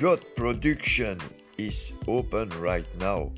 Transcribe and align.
God 0.00 0.24
production 0.34 1.20
is 1.58 1.92
open 2.08 2.48
right 2.58 2.86
now. 2.98 3.30